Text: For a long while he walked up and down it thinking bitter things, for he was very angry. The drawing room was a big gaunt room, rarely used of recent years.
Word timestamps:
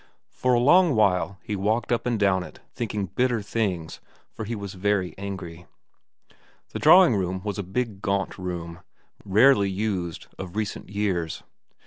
For 0.31 0.55
a 0.55 0.59
long 0.59 0.95
while 0.95 1.37
he 1.43 1.55
walked 1.55 1.91
up 1.91 2.07
and 2.07 2.19
down 2.19 2.41
it 2.41 2.59
thinking 2.73 3.05
bitter 3.05 3.43
things, 3.43 3.99
for 4.33 4.45
he 4.45 4.55
was 4.55 4.73
very 4.73 5.13
angry. 5.15 5.67
The 6.69 6.79
drawing 6.79 7.15
room 7.15 7.43
was 7.43 7.59
a 7.59 7.61
big 7.61 8.01
gaunt 8.01 8.39
room, 8.39 8.79
rarely 9.23 9.69
used 9.69 10.25
of 10.39 10.55
recent 10.55 10.89
years. 10.89 11.43